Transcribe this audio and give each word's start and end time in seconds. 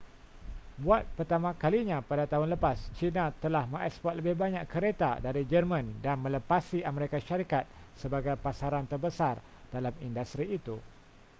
buat 0.85 1.05
pertama 1.17 1.49
kalinya 1.63 1.97
pada 2.09 2.25
tahun 2.31 2.49
lepas 2.57 2.77
china 2.97 3.23
telah 3.43 3.63
mengeksport 3.73 4.13
lebih 4.19 4.33
banyak 4.43 4.63
kereta 4.73 5.11
dari 5.25 5.43
jerman 5.51 5.85
dan 6.05 6.15
melepasi 6.25 6.79
amerika 6.91 7.17
syarikat 7.27 7.63
sebagai 8.01 8.33
pasaran 8.45 8.85
terbesar 8.91 9.35
dalam 9.73 9.93
industri 10.07 10.45
itu 10.59 10.75